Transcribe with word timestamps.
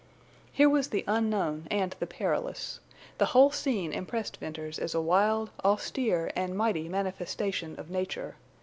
Here 0.51 0.67
was 0.67 0.87
the 0.87 1.03
unknown 1.05 1.67
and 1.69 1.95
the 1.99 2.07
perilous. 2.07 2.79
The 3.19 3.27
whole 3.37 3.51
scene 3.51 3.93
impressed 3.93 4.37
Venters 4.37 4.79
as 4.79 4.95
a 4.95 4.99
wild, 4.99 5.51
austere, 5.63 6.31
and 6.35 6.57
mighty 6.57 6.89
manifestation 6.89 7.79
of 7.79 7.91
nature. 7.91 8.33